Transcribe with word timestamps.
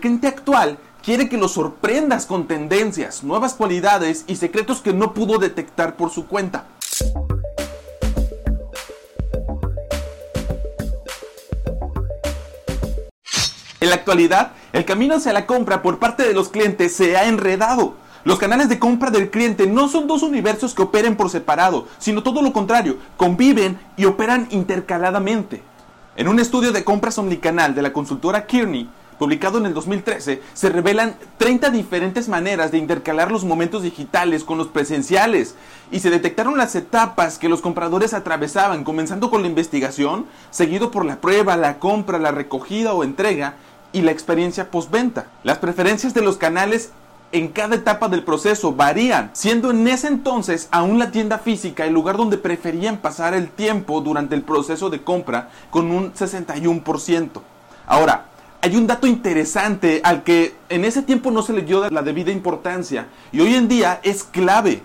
Cliente 0.00 0.28
actual 0.28 0.78
quiere 1.02 1.28
que 1.28 1.36
lo 1.36 1.46
sorprendas 1.46 2.24
con 2.24 2.48
tendencias, 2.48 3.22
nuevas 3.22 3.52
cualidades 3.52 4.24
y 4.26 4.36
secretos 4.36 4.80
que 4.80 4.94
no 4.94 5.12
pudo 5.12 5.38
detectar 5.38 5.94
por 5.96 6.08
su 6.08 6.26
cuenta. 6.26 6.64
En 13.80 13.90
la 13.90 13.94
actualidad, 13.94 14.52
el 14.72 14.86
camino 14.86 15.16
hacia 15.16 15.34
la 15.34 15.46
compra 15.46 15.82
por 15.82 15.98
parte 15.98 16.26
de 16.26 16.32
los 16.32 16.48
clientes 16.48 16.96
se 16.96 17.18
ha 17.18 17.26
enredado. 17.26 17.94
Los 18.24 18.38
canales 18.38 18.70
de 18.70 18.78
compra 18.78 19.10
del 19.10 19.28
cliente 19.28 19.66
no 19.66 19.88
son 19.88 20.06
dos 20.06 20.22
universos 20.22 20.74
que 20.74 20.82
operen 20.82 21.14
por 21.14 21.28
separado, 21.28 21.88
sino 21.98 22.22
todo 22.22 22.40
lo 22.40 22.54
contrario, 22.54 22.96
conviven 23.18 23.78
y 23.98 24.06
operan 24.06 24.48
intercaladamente. 24.50 25.62
En 26.16 26.26
un 26.26 26.40
estudio 26.40 26.72
de 26.72 26.84
compras 26.84 27.18
omnicanal 27.18 27.74
de 27.74 27.82
la 27.82 27.92
consultora 27.92 28.46
Kearney, 28.46 28.88
publicado 29.20 29.58
en 29.58 29.66
el 29.66 29.74
2013, 29.74 30.40
se 30.54 30.70
revelan 30.70 31.14
30 31.36 31.68
diferentes 31.68 32.26
maneras 32.26 32.72
de 32.72 32.78
intercalar 32.78 33.30
los 33.30 33.44
momentos 33.44 33.82
digitales 33.82 34.44
con 34.44 34.56
los 34.56 34.68
presenciales 34.68 35.56
y 35.90 36.00
se 36.00 36.08
detectaron 36.08 36.56
las 36.56 36.74
etapas 36.74 37.38
que 37.38 37.50
los 37.50 37.60
compradores 37.60 38.14
atravesaban, 38.14 38.82
comenzando 38.82 39.28
con 39.28 39.42
la 39.42 39.48
investigación, 39.48 40.24
seguido 40.50 40.90
por 40.90 41.04
la 41.04 41.20
prueba, 41.20 41.58
la 41.58 41.78
compra, 41.78 42.18
la 42.18 42.30
recogida 42.30 42.94
o 42.94 43.04
entrega 43.04 43.56
y 43.92 44.00
la 44.00 44.10
experiencia 44.10 44.70
postventa. 44.70 45.26
Las 45.44 45.58
preferencias 45.58 46.14
de 46.14 46.22
los 46.22 46.38
canales 46.38 46.92
en 47.30 47.48
cada 47.48 47.76
etapa 47.76 48.08
del 48.08 48.24
proceso 48.24 48.72
varían, 48.72 49.32
siendo 49.34 49.70
en 49.70 49.86
ese 49.86 50.08
entonces 50.08 50.68
aún 50.70 50.98
la 50.98 51.10
tienda 51.10 51.36
física 51.36 51.84
el 51.84 51.92
lugar 51.92 52.16
donde 52.16 52.38
preferían 52.38 52.96
pasar 52.96 53.34
el 53.34 53.50
tiempo 53.50 54.00
durante 54.00 54.34
el 54.34 54.42
proceso 54.42 54.88
de 54.88 55.02
compra 55.02 55.50
con 55.68 55.90
un 55.90 56.14
61%. 56.14 57.42
Ahora, 57.86 58.29
hay 58.62 58.76
un 58.76 58.86
dato 58.86 59.06
interesante 59.06 60.00
al 60.04 60.22
que 60.22 60.54
en 60.68 60.84
ese 60.84 61.02
tiempo 61.02 61.30
no 61.30 61.42
se 61.42 61.52
le 61.52 61.62
dio 61.62 61.88
la 61.88 62.02
debida 62.02 62.30
importancia 62.30 63.06
y 63.32 63.40
hoy 63.40 63.54
en 63.54 63.68
día 63.68 64.00
es 64.02 64.22
clave. 64.24 64.82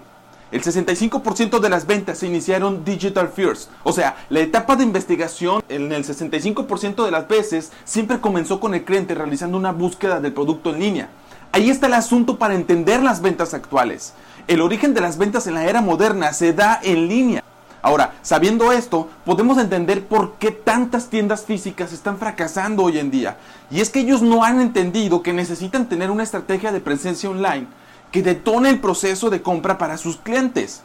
El 0.52 0.64
65% 0.64 1.60
de 1.60 1.70
las 1.70 1.86
ventas 1.86 2.20
se 2.20 2.28
iniciaron 2.28 2.86
digital 2.86 3.30
first, 3.30 3.70
o 3.84 3.92
sea, 3.92 4.16
la 4.30 4.40
etapa 4.40 4.76
de 4.76 4.84
investigación 4.84 5.62
en 5.68 5.92
el 5.92 6.06
65% 6.06 7.04
de 7.04 7.12
las 7.12 7.28
veces 7.28 7.72
siempre 7.84 8.22
comenzó 8.22 8.60
con 8.60 8.74
el 8.74 8.86
cliente 8.86 9.16
realizando 9.16 9.58
una 9.58 9.72
búsqueda 9.72 10.22
del 10.22 10.34
producto 10.34 10.70
en 10.70 10.80
línea. 10.80 11.10
Ahí 11.52 11.70
está 11.70 11.88
el 11.88 11.94
asunto 11.94 12.38
para 12.38 12.54
entender 12.54 13.02
las 13.02 13.22
ventas 13.22 13.54
actuales. 13.54 14.14
El 14.48 14.62
origen 14.62 14.94
de 14.94 15.02
las 15.02 15.18
ventas 15.18 15.48
en 15.48 15.56
la 15.56 15.66
era 15.66 15.82
moderna 15.82 16.32
se 16.32 16.54
da 16.54 16.80
en 16.84 17.08
línea. 17.08 17.45
Ahora, 17.86 18.16
sabiendo 18.24 18.72
esto, 18.72 19.10
podemos 19.26 19.60
entender 19.60 20.08
por 20.08 20.38
qué 20.40 20.50
tantas 20.50 21.08
tiendas 21.10 21.46
físicas 21.46 21.94
están 21.94 22.18
fracasando 22.18 22.82
hoy 22.82 22.98
en 22.98 23.12
día. 23.12 23.38
Y 23.70 23.80
es 23.80 23.92
que 23.92 24.00
ellos 24.00 24.24
no 24.24 24.44
han 24.44 24.60
entendido 24.60 25.22
que 25.22 25.34
necesitan 25.34 25.88
tener 25.88 26.10
una 26.10 26.24
estrategia 26.24 26.72
de 26.72 26.80
presencia 26.80 27.30
online 27.30 27.68
que 28.12 28.24
detone 28.24 28.72
el 28.72 28.80
proceso 28.80 29.30
de 29.30 29.44
compra 29.44 29.78
para 29.78 30.00
sus 30.00 30.18
clientes. 30.18 30.82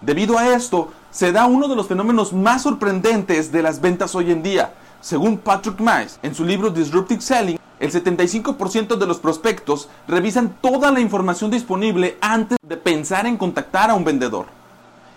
Debido 0.00 0.38
a 0.38 0.54
esto, 0.54 0.90
se 1.10 1.32
da 1.32 1.44
uno 1.44 1.68
de 1.68 1.76
los 1.76 1.86
fenómenos 1.86 2.32
más 2.32 2.62
sorprendentes 2.62 3.52
de 3.52 3.60
las 3.60 3.82
ventas 3.82 4.14
hoy 4.14 4.32
en 4.32 4.42
día. 4.42 4.72
Según 5.02 5.36
Patrick 5.36 5.78
Mice, 5.80 6.18
en 6.22 6.34
su 6.34 6.46
libro 6.46 6.70
Disruptive 6.70 7.20
Selling, 7.20 7.58
el 7.78 7.92
75% 7.92 8.96
de 8.96 9.06
los 9.06 9.18
prospectos 9.18 9.90
revisan 10.08 10.56
toda 10.62 10.92
la 10.92 11.00
información 11.00 11.50
disponible 11.50 12.16
antes 12.22 12.56
de 12.66 12.78
pensar 12.78 13.26
en 13.26 13.36
contactar 13.36 13.90
a 13.90 13.94
un 13.94 14.04
vendedor. 14.06 14.57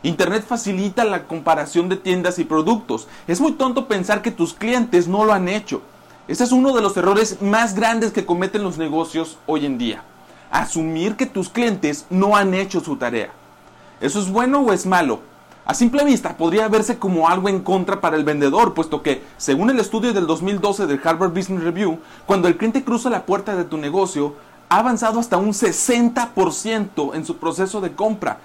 Internet 0.03 0.44
facilita 0.47 1.05
la 1.05 1.25
comparación 1.25 1.88
de 1.88 1.95
tiendas 1.95 2.39
y 2.39 2.44
productos. 2.44 3.07
Es 3.27 3.39
muy 3.39 3.52
tonto 3.52 3.88
pensar 3.88 4.23
que 4.23 4.31
tus 4.31 4.53
clientes 4.53 5.07
no 5.07 5.25
lo 5.25 5.33
han 5.33 5.47
hecho. 5.47 5.81
Ese 6.27 6.44
es 6.44 6.52
uno 6.52 6.73
de 6.73 6.81
los 6.81 6.97
errores 6.97 7.41
más 7.41 7.75
grandes 7.75 8.11
que 8.11 8.25
cometen 8.25 8.63
los 8.63 8.79
negocios 8.79 9.38
hoy 9.45 9.66
en 9.66 9.77
día. 9.77 10.03
Asumir 10.49 11.16
que 11.16 11.27
tus 11.27 11.49
clientes 11.49 12.05
no 12.09 12.35
han 12.35 12.53
hecho 12.55 12.79
su 12.79 12.95
tarea. 12.95 13.31
¿Eso 13.99 14.19
es 14.19 14.29
bueno 14.31 14.61
o 14.61 14.73
es 14.73 14.88
malo? 14.88 15.19
A 15.66 15.75
simple 15.75 16.03
vista 16.03 16.35
podría 16.35 16.68
verse 16.68 16.97
como 16.97 17.29
algo 17.29 17.47
en 17.47 17.62
contra 17.62 18.01
para 18.01 18.18
el 18.18 18.23
vendedor, 18.23 18.73
puesto 18.73 19.03
que, 19.03 19.23
según 19.38 19.69
el 19.69 19.79
estudio 19.79 20.12
del 20.12 20.25
2012 20.25 20.88
del 20.88 21.00
Harvard 21.03 21.31
Business 21.31 21.63
Review, 21.63 22.00
cuando 22.25 22.47
el 22.47 22.57
cliente 22.57 22.83
cruza 22.83 23.12
la 23.12 23.28
puerta 23.28 23.56
de 23.56 23.66
tu 23.66 23.78
negocio, 23.78 24.33
ha 24.69 24.79
avanzado 24.79 25.19
hasta 25.19 25.38
un 25.38 25.50
60% 25.50 27.13
en 27.13 27.25
su 27.25 27.38
proceso 27.38 27.79
de 27.81 27.94
compra, 27.94 28.39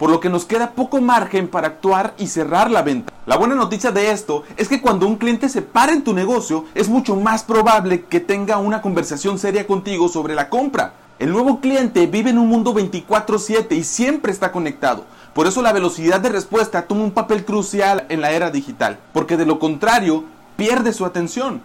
por 0.00 0.08
lo 0.10 0.18
que 0.18 0.30
nos 0.30 0.46
queda 0.46 0.70
poco 0.70 0.98
margen 1.02 1.46
para 1.46 1.68
actuar 1.68 2.14
y 2.16 2.28
cerrar 2.28 2.70
la 2.70 2.80
venta. 2.80 3.12
La 3.26 3.36
buena 3.36 3.54
noticia 3.54 3.92
de 3.92 4.10
esto 4.10 4.44
es 4.56 4.66
que 4.66 4.80
cuando 4.80 5.06
un 5.06 5.16
cliente 5.16 5.50
se 5.50 5.60
para 5.60 5.92
en 5.92 6.02
tu 6.02 6.14
negocio, 6.14 6.64
es 6.74 6.88
mucho 6.88 7.16
más 7.16 7.42
probable 7.42 8.06
que 8.06 8.18
tenga 8.18 8.56
una 8.56 8.80
conversación 8.80 9.38
seria 9.38 9.66
contigo 9.66 10.08
sobre 10.08 10.34
la 10.34 10.48
compra. 10.48 10.94
El 11.18 11.32
nuevo 11.32 11.60
cliente 11.60 12.06
vive 12.06 12.30
en 12.30 12.38
un 12.38 12.48
mundo 12.48 12.72
24/7 12.72 13.76
y 13.76 13.84
siempre 13.84 14.32
está 14.32 14.52
conectado. 14.52 15.04
Por 15.34 15.46
eso 15.46 15.60
la 15.60 15.74
velocidad 15.74 16.18
de 16.20 16.30
respuesta 16.30 16.86
toma 16.86 17.04
un 17.04 17.10
papel 17.10 17.44
crucial 17.44 18.06
en 18.08 18.22
la 18.22 18.30
era 18.30 18.50
digital, 18.50 18.98
porque 19.12 19.36
de 19.36 19.44
lo 19.44 19.58
contrario 19.58 20.24
pierde 20.56 20.94
su 20.94 21.04
atención. 21.04 21.60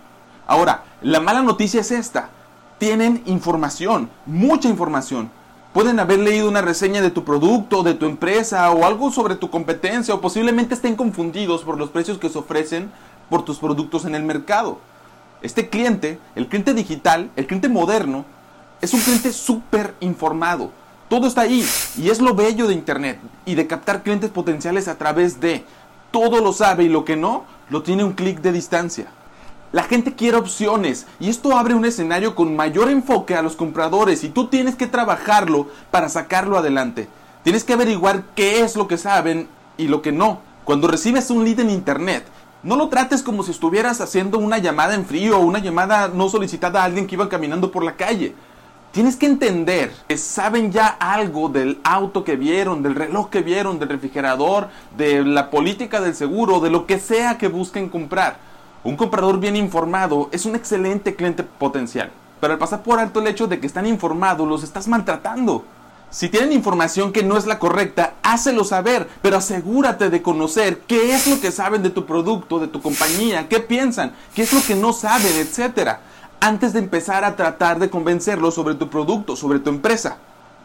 Ahora, 0.45 0.83
la 1.01 1.21
mala 1.21 1.41
noticia 1.41 1.79
es 1.79 1.91
esta. 1.91 2.31
Tienen 2.79 3.23
información, 3.27 4.09
mucha 4.25 4.67
información. 4.67 5.31
Pueden 5.75 5.99
haber 5.99 6.19
leído 6.19 6.47
una 6.47 6.61
reseña 6.61 7.01
de 7.01 7.11
tu 7.11 7.25
producto, 7.25 7.83
de 7.83 7.95
tu 7.95 8.05
empresa 8.05 8.71
o 8.71 8.85
algo 8.85 9.11
sobre 9.11 9.35
tu 9.35 9.49
competencia 9.49 10.15
o 10.15 10.21
posiblemente 10.21 10.73
estén 10.73 10.95
confundidos 10.95 11.63
por 11.63 11.77
los 11.77 11.89
precios 11.89 12.17
que 12.17 12.29
se 12.29 12.37
ofrecen 12.37 12.89
por 13.29 13.43
tus 13.43 13.59
productos 13.59 14.05
en 14.05 14.15
el 14.15 14.23
mercado. 14.23 14.79
Este 15.41 15.67
cliente, 15.67 16.17
el 16.37 16.47
cliente 16.47 16.73
digital, 16.73 17.29
el 17.35 17.45
cliente 17.45 17.67
moderno, 17.67 18.23
es 18.79 18.93
un 18.93 19.01
cliente 19.01 19.33
súper 19.33 19.95
informado. 19.99 20.71
Todo 21.09 21.27
está 21.27 21.41
ahí. 21.41 21.67
Y 21.97 22.09
es 22.09 22.21
lo 22.21 22.35
bello 22.35 22.67
de 22.67 22.73
Internet 22.73 23.19
y 23.45 23.55
de 23.55 23.67
captar 23.67 24.01
clientes 24.01 24.29
potenciales 24.29 24.87
a 24.87 24.97
través 24.97 25.41
de. 25.41 25.65
Todo 26.09 26.39
lo 26.39 26.53
sabe 26.53 26.85
y 26.85 26.89
lo 26.89 27.03
que 27.03 27.17
no, 27.17 27.43
lo 27.69 27.83
tiene 27.83 28.05
un 28.05 28.13
clic 28.13 28.39
de 28.39 28.53
distancia. 28.53 29.07
La 29.71 29.83
gente 29.83 30.13
quiere 30.13 30.37
opciones 30.37 31.05
y 31.19 31.29
esto 31.29 31.57
abre 31.57 31.73
un 31.73 31.85
escenario 31.85 32.35
con 32.35 32.55
mayor 32.55 32.89
enfoque 32.89 33.35
a 33.35 33.41
los 33.41 33.55
compradores 33.55 34.23
y 34.23 34.29
tú 34.29 34.47
tienes 34.47 34.75
que 34.75 34.87
trabajarlo 34.87 35.67
para 35.91 36.07
sacarlo 36.07 36.57
adelante. 36.57 37.07
Tienes 37.43 37.63
que 37.63 37.73
averiguar 37.73 38.23
qué 38.35 38.61
es 38.61 38.75
lo 38.75 38.87
que 38.87 38.97
saben 38.97 39.47
y 39.77 39.87
lo 39.87 40.01
que 40.01 40.11
no. 40.11 40.39
Cuando 40.63 40.87
recibes 40.87 41.29
un 41.29 41.43
lead 41.43 41.59
en 41.59 41.69
Internet, 41.69 42.25
no 42.63 42.75
lo 42.75 42.89
trates 42.89 43.21
como 43.21 43.43
si 43.43 43.51
estuvieras 43.51 44.01
haciendo 44.01 44.39
una 44.39 44.57
llamada 44.57 44.95
en 44.95 45.05
frío 45.05 45.37
o 45.37 45.41
una 45.45 45.59
llamada 45.59 46.07
no 46.07 46.29
solicitada 46.29 46.81
a 46.81 46.85
alguien 46.85 47.05
que 47.05 47.15
iba 47.15 47.29
caminando 47.29 47.71
por 47.71 47.83
la 47.83 47.95
calle. 47.95 48.33
Tienes 48.91 49.17
que 49.17 49.25
entender 49.25 49.93
que 50.07 50.17
saben 50.17 50.71
ya 50.71 50.87
algo 50.87 51.49
del 51.49 51.79
auto 51.83 52.23
que 52.23 52.37
vieron, 52.37 52.81
del 52.81 52.95
reloj 52.95 53.29
que 53.29 53.41
vieron, 53.41 53.77
del 53.77 53.89
refrigerador, 53.89 54.69
de 54.97 55.23
la 55.23 55.51
política 55.51 55.99
del 55.99 56.15
seguro, 56.15 56.61
de 56.61 56.69
lo 56.69 56.87
que 56.87 56.97
sea 56.97 57.37
que 57.37 57.49
busquen 57.49 57.89
comprar. 57.89 58.37
Un 58.85 58.95
comprador 58.95 59.39
bien 59.39 59.57
informado 59.57 60.29
es 60.31 60.45
un 60.45 60.55
excelente 60.55 61.15
cliente 61.15 61.43
potencial. 61.43 62.11
Pero 62.39 62.53
al 62.53 62.59
pasar 62.59 62.83
por 62.83 62.99
alto 62.99 63.19
el 63.19 63.27
hecho 63.27 63.47
de 63.47 63.59
que 63.59 63.67
están 63.67 63.85
informados, 63.85 64.47
los 64.47 64.63
estás 64.63 64.87
maltratando. 64.87 65.65
Si 66.09 66.29
tienen 66.29 66.53
información 66.53 67.11
que 67.11 67.23
no 67.23 67.35
es 67.35 67.45
la 67.45 67.59
correcta, 67.59 68.13
hácelo 68.23 68.63
saber, 68.63 69.09
pero 69.21 69.35
asegúrate 69.35 70.09
de 70.09 70.21
conocer 70.21 70.79
qué 70.87 71.13
es 71.13 71.27
lo 71.27 71.41
que 71.41 71.51
saben 71.51 71.83
de 71.83 71.89
tu 71.89 72.05
producto, 72.05 72.59
de 72.59 72.67
tu 72.67 72.81
compañía, 72.81 73.49
qué 73.49 73.59
piensan, 73.59 74.13
qué 74.33 74.43
es 74.43 74.53
lo 74.53 74.61
que 74.61 74.75
no 74.75 74.93
saben, 74.93 75.35
etcétera 75.35 75.99
antes 76.45 76.73
de 76.73 76.79
empezar 76.79 77.23
a 77.23 77.35
tratar 77.35 77.79
de 77.79 77.89
convencerlos 77.89 78.53
sobre 78.53 78.75
tu 78.75 78.87
producto, 78.87 79.35
sobre 79.35 79.57
tu 79.57 79.71
empresa. 79.71 80.17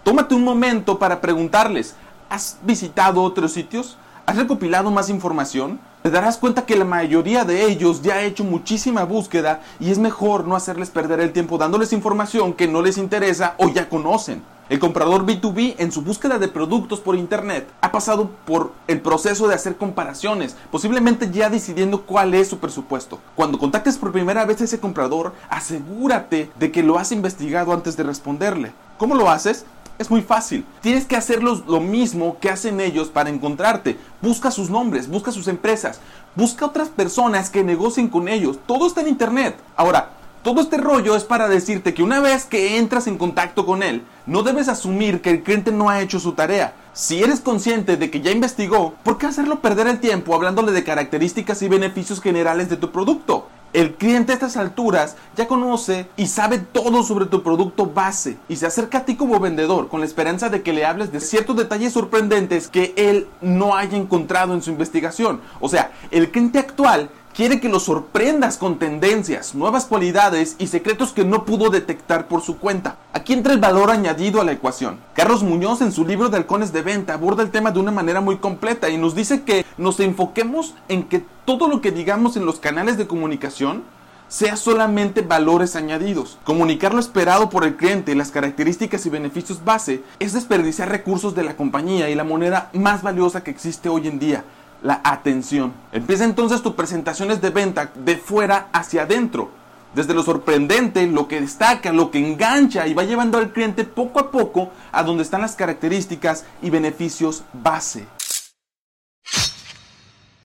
Tómate 0.05 0.35
un 0.35 0.45
momento 0.45 0.99
para 0.99 1.23
preguntarles, 1.23 1.95
¿has 2.29 2.59
visitado 2.63 3.23
otros 3.23 3.53
sitios? 3.53 3.97
¿Has 4.27 4.37
recopilado 4.37 4.91
más 4.91 5.09
información? 5.09 5.81
Te 6.03 6.11
darás 6.11 6.39
cuenta 6.39 6.65
que 6.65 6.77
la 6.77 6.85
mayoría 6.85 7.45
de 7.45 7.65
ellos 7.67 8.03
ya 8.03 8.15
ha 8.15 8.23
hecho 8.23 8.45
muchísima 8.45 9.05
búsqueda 9.05 9.61
y 9.81 9.91
es 9.91 9.99
mejor 9.99 10.47
no 10.47 10.57
hacerles 10.57 10.91
perder 10.91 11.21
el 11.21 11.33
tiempo 11.33 11.59
dándoles 11.59 11.93
información 11.93 12.53
que 12.53 12.69
no 12.69 12.81
les 12.81 12.97
interesa 12.97 13.55
o 13.59 13.69
ya 13.69 13.89
conocen. 13.89 14.43
El 14.69 14.79
comprador 14.79 15.27
B2B 15.27 15.75
en 15.79 15.91
su 15.91 16.03
búsqueda 16.03 16.39
de 16.39 16.47
productos 16.47 17.01
por 17.01 17.17
Internet 17.17 17.69
ha 17.81 17.91
pasado 17.91 18.31
por 18.47 18.73
el 18.87 19.01
proceso 19.01 19.49
de 19.49 19.57
hacer 19.57 19.77
comparaciones, 19.77 20.57
posiblemente 20.71 21.29
ya 21.33 21.51
decidiendo 21.51 22.03
cuál 22.03 22.35
es 22.35 22.49
su 22.49 22.59
presupuesto. 22.59 23.19
Cuando 23.35 23.59
contactes 23.59 23.99
por 23.99 24.13
primera 24.13 24.45
vez 24.45 24.61
a 24.61 24.65
ese 24.65 24.79
comprador, 24.79 25.35
asegúrate 25.49 26.53
de 26.57 26.71
que 26.71 26.85
lo 26.85 26.99
has 26.99 27.11
investigado 27.11 27.73
antes 27.73 27.97
de 27.97 28.05
responderle. 28.05 28.73
¿Cómo 28.97 29.17
lo 29.17 29.29
haces? 29.29 29.65
Es 30.01 30.11
muy 30.11 30.23
fácil. 30.23 30.65
Tienes 30.81 31.05
que 31.05 31.15
hacer 31.15 31.43
lo 31.43 31.79
mismo 31.79 32.39
que 32.41 32.49
hacen 32.49 32.81
ellos 32.81 33.09
para 33.09 33.29
encontrarte. 33.29 33.99
Busca 34.23 34.51
sus 34.51 34.71
nombres, 34.71 35.09
busca 35.09 35.31
sus 35.31 35.47
empresas, 35.47 36.01
busca 36.35 36.65
otras 36.65 36.89
personas 36.89 37.51
que 37.51 37.63
negocien 37.63 38.09
con 38.09 38.27
ellos. 38.27 38.59
Todo 38.67 38.87
está 38.87 39.03
en 39.03 39.09
Internet. 39.09 39.59
Ahora, 39.77 40.13
todo 40.43 40.63
este 40.63 40.79
rollo 40.79 41.17
es 41.17 41.25
para 41.25 41.49
decirte 41.49 41.93
que 41.93 42.03
una 42.03 42.19
vez 42.19 42.47
que 42.47 42.79
entras 42.79 43.09
en 43.09 43.19
contacto 43.19 43.67
con 43.67 43.83
él, 43.83 44.03
no 44.25 44.43
debes 44.43 44.69
asumir 44.69 45.21
que 45.21 45.29
el 45.29 45.43
cliente 45.43 45.71
no 45.71 45.91
ha 45.91 46.01
hecho 46.01 46.19
su 46.19 46.33
tarea. 46.33 46.73
Si 46.95 47.23
eres 47.23 47.41
consciente 47.41 47.99
de 47.99 48.11
que 48.11 48.23
ya 48.23 48.31
investigó, 48.31 48.95
¿por 49.05 49.19
qué 49.19 49.27
hacerlo 49.27 49.61
perder 49.61 49.87
el 49.87 50.01
tiempo 50.01 50.35
hablándole 50.35 50.73
de 50.73 50.83
características 50.83 51.61
y 51.61 51.69
beneficios 51.69 52.23
generales 52.23 52.71
de 52.71 52.79
tu 52.79 52.91
producto? 52.91 53.49
El 53.73 53.95
cliente 53.95 54.33
a 54.33 54.35
estas 54.35 54.57
alturas 54.57 55.17
ya 55.37 55.47
conoce 55.47 56.09
y 56.17 56.27
sabe 56.27 56.59
todo 56.59 57.05
sobre 57.05 57.27
tu 57.27 57.45
producto 57.45 57.87
base 57.87 58.37
y 58.49 58.57
se 58.57 58.67
acerca 58.67 58.99
a 58.99 59.05
ti 59.05 59.15
como 59.15 59.39
vendedor 59.39 59.89
con 59.89 60.01
la 60.01 60.07
esperanza 60.07 60.49
de 60.49 60.63
que 60.63 60.73
le 60.73 60.85
hables 60.85 61.13
de 61.13 61.21
ciertos 61.21 61.57
detalles 61.57 61.93
sorprendentes 61.93 62.67
que 62.67 62.93
él 62.97 63.29
no 63.41 63.77
haya 63.77 63.97
encontrado 63.97 64.55
en 64.55 64.63
su 64.63 64.71
investigación. 64.71 65.41
O 65.61 65.69
sea, 65.69 65.93
el 66.11 66.33
cliente 66.33 66.59
actual 66.59 67.11
quiere 67.41 67.59
que 67.59 67.71
lo 67.71 67.81
sorprendas 67.81 68.59
con 68.59 68.79
tendencias, 68.79 69.55
nuevas 69.55 69.87
cualidades 69.87 70.57
y 70.59 70.67
secretos 70.67 71.13
que 71.13 71.25
no 71.25 71.47
pudo 71.47 71.71
detectar 71.71 72.29
por 72.29 72.43
su 72.43 72.59
cuenta. 72.59 72.99
Aquí 73.15 73.33
entra 73.33 73.55
el 73.55 73.59
valor 73.59 73.91
añadido 73.91 74.43
a 74.43 74.45
la 74.45 74.53
ecuación. 74.53 74.99
Carlos 75.15 75.43
Muñoz 75.43 75.81
en 75.81 75.91
su 75.91 76.05
libro 76.05 76.29
de 76.29 76.37
Halcones 76.37 76.71
de 76.75 76.83
Venta 76.83 77.15
aborda 77.15 77.43
el 77.43 77.51
tema 77.51 77.71
de 77.71 77.81
una 77.81 77.93
manera 77.93 78.21
muy 78.21 78.37
completa 78.37 78.91
y 78.91 78.99
nos 78.99 79.15
dice 79.15 79.41
que 79.41 79.65
nos 79.79 80.01
enfoquemos 80.01 80.75
en 80.89 81.05
que 81.05 81.25
todo 81.47 81.67
lo 81.67 81.81
que 81.81 81.93
digamos 81.93 82.37
en 82.37 82.45
los 82.45 82.61
canales 82.61 82.99
de 82.99 83.07
comunicación 83.07 83.85
sea 84.29 84.57
solamente 84.57 85.23
valores 85.23 85.77
añadidos. 85.77 86.39
Comunicar 86.45 86.95
lo 86.95 87.01
esperado 87.01 87.51
por 87.51 87.65
el 87.65 87.77
cliente, 87.77 88.15
las 88.15 88.31
características 88.31 89.05
y 89.07 89.11
beneficios 89.11 89.65
base, 89.65 90.03
es 90.19 90.35
desperdiciar 90.35 90.89
recursos 90.89 91.35
de 91.35 91.43
la 91.43 91.57
compañía 91.57 92.11
y 92.11 92.15
la 92.15 92.23
moneda 92.23 92.71
más 92.75 93.03
valiosa 93.03 93.43
que 93.43 93.51
existe 93.51 93.89
hoy 93.89 94.07
en 94.07 94.21
día, 94.21 94.45
la 94.83 95.01
atención. 95.05 95.73
Empieza 95.93 96.25
entonces 96.25 96.63
tus 96.63 96.75
presentaciones 96.75 97.41
de 97.41 97.51
venta 97.51 97.91
de 97.95 98.17
fuera 98.17 98.69
hacia 98.73 99.03
adentro. 99.03 99.51
Desde 99.95 100.15
lo 100.15 100.23
sorprendente, 100.23 101.07
lo 101.07 101.27
que 101.27 101.41
destaca, 101.41 101.93
lo 101.93 102.11
que 102.11 102.19
engancha 102.19 102.87
y 102.87 102.95
va 102.95 103.03
llevando 103.03 103.39
al 103.39 103.53
cliente 103.53 103.85
poco 103.85 104.21
a 104.21 104.31
poco 104.31 104.71
a 104.93 105.03
donde 105.03 105.25
están 105.25 105.41
las 105.41 105.57
características 105.57 106.45
y 106.63 106.71
beneficios 106.71 107.43
base. 107.53 108.07